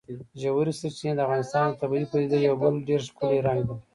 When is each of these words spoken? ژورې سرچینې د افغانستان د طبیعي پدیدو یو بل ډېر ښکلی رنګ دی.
ژورې 0.41 0.73
سرچینې 0.79 1.13
د 1.15 1.19
افغانستان 1.25 1.65
د 1.69 1.73
طبیعي 1.81 2.05
پدیدو 2.11 2.37
یو 2.47 2.55
بل 2.61 2.73
ډېر 2.89 3.01
ښکلی 3.07 3.39
رنګ 3.47 3.61
دی. 3.67 3.75